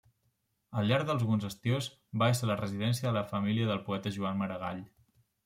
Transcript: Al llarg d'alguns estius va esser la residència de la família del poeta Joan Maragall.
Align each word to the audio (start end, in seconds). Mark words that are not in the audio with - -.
Al 0.79 0.87
llarg 0.91 1.05
d'alguns 1.09 1.45
estius 1.49 1.89
va 2.23 2.31
esser 2.37 2.49
la 2.51 2.57
residència 2.63 3.09
de 3.09 3.13
la 3.19 3.25
família 3.35 3.69
del 3.73 3.85
poeta 3.91 4.17
Joan 4.19 4.43
Maragall. 4.43 4.83